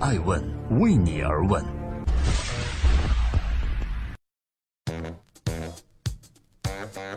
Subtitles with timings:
[0.00, 0.40] 爱问
[0.78, 1.60] 为你而问。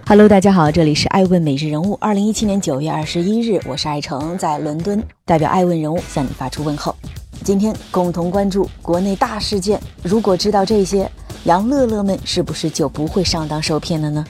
[0.07, 1.95] Hello，大家好，这里是爱问每日人物。
[2.01, 6.95] 二零一七年九月二十一日，我是爱成，在伦敦代表爱问人物向你发出问候。
[7.43, 9.79] 今天共同关注国内大事件。
[10.01, 11.09] 如果知道这些，
[11.43, 14.25] 杨乐乐们是不是就不会上当受骗了呢？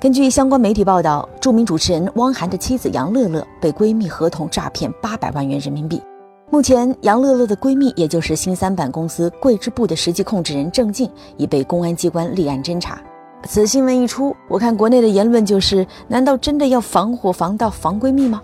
[0.00, 6.00] 根据相关媒体报道，著名主持人汪涵的妻子杨乐乐被闺蜜合同诈骗八百万元人民币。
[6.48, 12.98] 目前，杨乐乐的闺蜜，也就是新三板公司桂枝布的实际控制人郑静，已被公安机关立案侦查。
[13.44, 18.40] 此新闻一出，我看国内的言论就是：难道真的要防火防盗防闺蜜吗？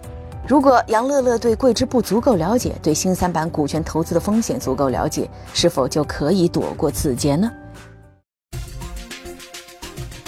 [0.47, 7.51] 如果杨乐乐对桂枝布足够了解，对新三板股权投资的风险足够了解，是否就可以躲过此劫呢？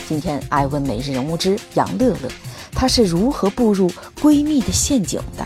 [0.08, 2.30] 今天爱问每日人物之杨乐乐，
[2.72, 3.90] 她是如何步入
[4.22, 5.44] 闺蜜的陷阱的？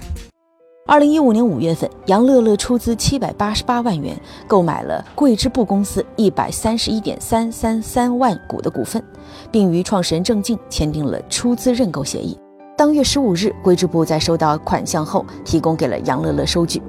[0.87, 9.03] 二零一五年五月份，杨乐乐出资七百八十八万元购买了桂枝布公司一百三十一点三三三万股的股份，
[9.51, 12.39] 并与创始人郑静签订了出资认购协议。
[12.79, 16.81] 当月十五日，桂枝布在收到款项后，提供给了杨乐乐收据。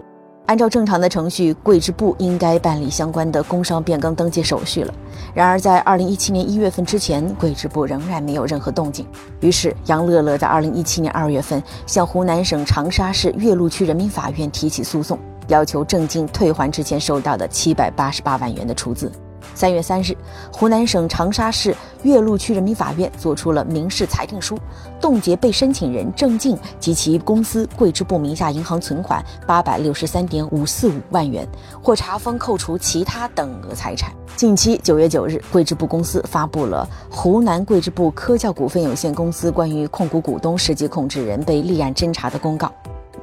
[0.46, 4.94] 按照正常的程序，桂枝部应该办理相关的工商变更登记手续了。
[5.34, 9.08] 然而，在二零一七年一月份之前，桂枝部仍然没有任何动静。
[9.40, 19.10] 于是，杨乐乐在二零一七年二月份向湖南省长沙市岳麓区人民法院提起诉讼，要求郑静退还之前收到的七百八十八万元的出资。
[19.54, 20.16] 三月三日，
[20.52, 24.58] 湖南省长沙市岳麓区人民法院作出了民事裁定书，
[25.00, 31.48] 冻结被申请人郑静及其公司桂枝部名下银行存款八百六十三点五四五万元，
[31.82, 34.12] 或查封扣除其他等额财产。
[34.36, 42.72] 近期，九月九日，桂枝部公司发布了湖南桂枝部科教股份有限公司关于控股股东实际控制人被立案侦查的公告。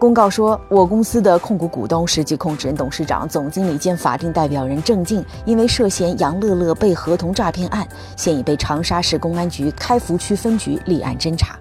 [0.01, 11.61] 公告说，我公司的控股股东、实际控制人、董事长、总经理兼法定代表人郑静，因为涉嫌杨乐乐被合同诈骗案，现已被长沙市公安局开福区分局立案侦查。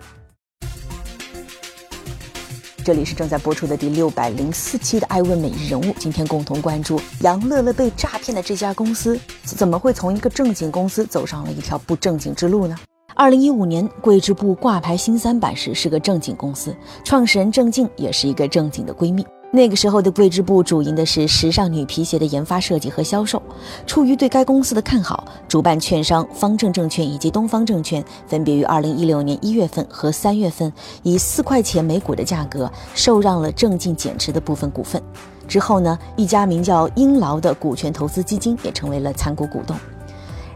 [2.81, 12.77] 这里是正在播出的第六百零四期的《爱问每日人物》，今天共同关注杨乐乐被诈骗的这家公司，怎么会从一个正经公司走上了一条不正经之路呢？
[13.19, 19.27] 二零一五年，桂枝布挂牌新三板时是个正经公司，创始人郑静也是一个正经的闺蜜。
[19.51, 23.43] 那个时候的桂枝布主营的是时尚女皮鞋的研发设计和销售。
[23.85, 30.71] 出于对该公司的看好，主办券商方正证券以及东方证券分别于二零一六年一月份和三月份
[31.03, 35.03] 以四块钱每股的价格受让了郑静减持的部分股份。
[35.45, 39.75] 之后呢，一家名叫英劳的股权投资基金也成为了参股股东。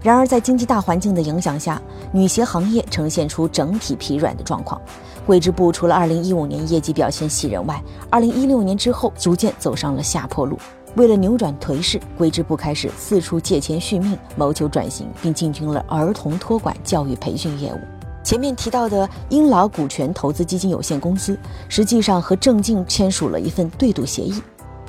[0.03, 1.81] 然而，在经济大环境的影响下，
[2.11, 4.79] 女鞋行业呈现出整体疲软的状况。
[5.25, 7.81] 桂枝布除了2015年业绩表现喜人外
[8.11, 10.59] ，2016年之后逐渐走上了下坡路。
[10.97, 17.79] 为了扭转颓势，桂枝布开始四处借钱续命，谋求转型，并进军了儿童托管教育培训业务。
[18.25, 21.39] 前面提到的英劳股权投资基金有限公司，
[21.69, 24.43] 实际上和郑静签署了一份对赌协议。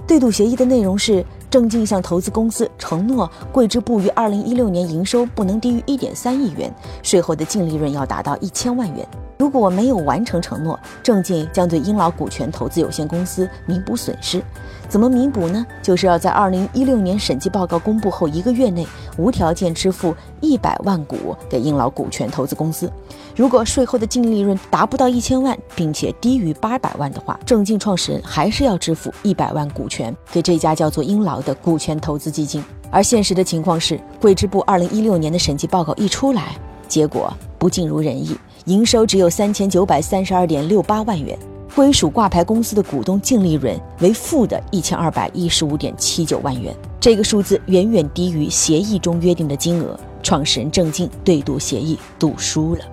[0.08, 1.24] 对赌协议的内容是。
[1.54, 6.68] 郑静向投资公司承诺，桂枝布于二零一六年营收不能低于一点三亿元，
[7.00, 9.06] 税后的净利润要达到一千万元。
[9.38, 14.42] 如果没有完成承诺，郑进将对英劳股权投资有限公司弥补损失。
[14.88, 15.66] 怎么弥补呢？
[15.82, 18.86] 就是要在二零一六年审计报告公布后一个月内，
[19.16, 22.90] 无条件支付一百万股给英劳股权投资公司。
[23.34, 32.62] 如果税后的净利润达不到一千万，并且低于八百万的话，郑进创始人还是要支付一百万股权给这家叫做英劳的股权投资基金。
[32.90, 36.56] 而现实的情况是，桂支部二零一六年的审计报告一出来，
[36.86, 37.32] 结果
[37.64, 38.36] 不尽如人意，
[38.66, 41.34] 营收只有三千九百三十二点六八万元。
[41.74, 49.98] 归属挂牌公司的股东净利润为负的一千二百一十五点七九万元，这个数字远远低于协议中约定的金额。
[50.22, 52.84] 创始人郑静对赌协议赌输了，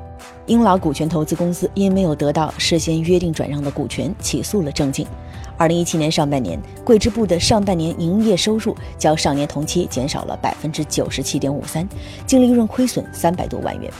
[0.45, 5.05] 英劳股权投资公司因没有得到事先约定转让的股权，起诉了郑静。
[5.57, 11.87] 二零一七年上半年，桂枝布的上半年营业收入较上年同期减少了百分之九十七点五三，
[12.25, 13.91] 净利润亏损三百多万元，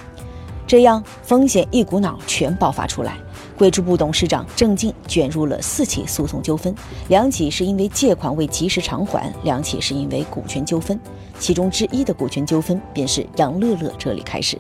[0.72, 3.18] 这样风险一股脑全爆发出来。
[3.58, 6.74] 桂枝布董事长郑静卷入了四起诉讼纠纷，
[7.10, 10.98] 两起是因为借款未及时偿还，两起是因为股权纠纷。
[11.38, 14.58] 其中之一的股权纠纷便是杨乐乐这里开始。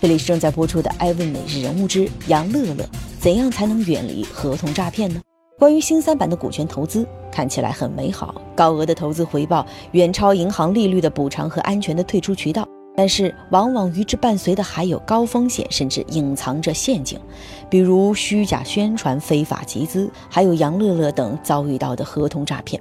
[0.00, 2.84] 这里是正在播出的《艾问每日人物之杨乐乐》，
[3.18, 5.20] 怎样才能远离合同诈骗呢？
[5.58, 12.64] 关于新三板的股权投资，看起来很美好，高额的投资回报远超银行利率的补偿和安全的退出渠道。
[12.94, 17.18] 但是往往与之伴随的还有高风险，甚至隐藏着陷阱，
[17.70, 22.80] 比如虚假宣传、非法集资，还有杨乐乐等遭遇到的合同诈骗。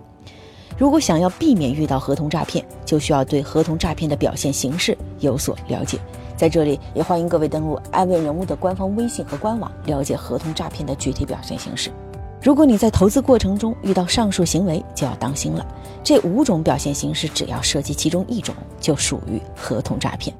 [0.77, 5.97] 如果想要避免遇到合同诈骗，就需要对合同诈骗的表现形式有所了解。
[6.35, 11.91] 在这里，也欢迎各位登录艾问人物的官方微信和官网，了解合同诈骗的具体表现形式。
[12.41, 15.63] 如果你在投资过程中遇到上述行为，就要当心了。
[16.03, 20.35] 这五种表现形式，只要涉及其中一种，就属于合同诈骗。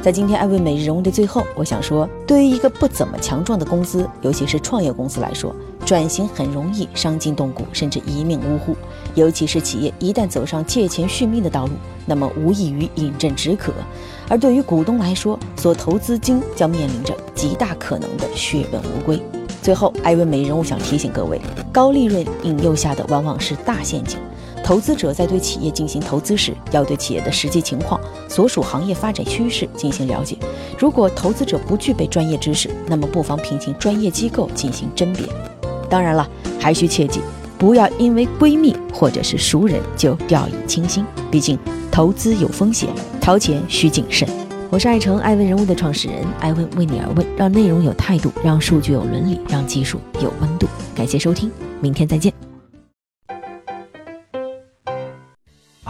[0.00, 5.54] 在今天艾问每日人物的最后，我想说，对于一个不怎么强壮的公司，尤其是创业公司来说，
[5.84, 8.76] 转型很容易伤筋动骨，甚至一命呜呼。
[9.16, 11.72] 尤其是企业一旦走上借钱续命的道路，
[12.06, 13.72] 那么无异于饮鸩止渴。
[14.28, 19.20] 而对于股东来说，所投资金将面临着极大可能的血本无归。
[19.60, 21.40] 最后，艾问每日人物想提醒各位，
[21.72, 24.16] 高利润引诱下的往往是大陷阱。
[24.68, 27.98] 投资者在对企业进行投资时，要对企业的实际情况、
[28.28, 30.36] 所属行业发展趋势进行了解。
[30.78, 35.26] 如果投资者不具备专业知识，那么不妨聘请专业机构进行甄别。
[35.88, 36.28] 当然了，
[36.60, 37.22] 还需切记，
[37.56, 41.02] 不要因为闺蜜或者是熟人就掉以轻心。
[41.30, 41.58] 毕竟
[41.90, 42.90] 投资有风险，
[43.22, 44.28] 掏钱需谨慎。
[44.68, 50.66] 我是爱成爱问人物的创始人，爱问为你而问，让内容有态度，让数据有伦理，让技术有温度。
[50.94, 51.50] 感谢收听，
[51.80, 52.47] 明天再见。